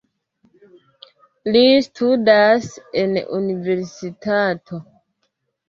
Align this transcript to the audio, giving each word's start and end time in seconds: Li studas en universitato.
Li 1.57 1.61
studas 1.89 2.67
en 3.03 3.15
universitato. 3.43 4.85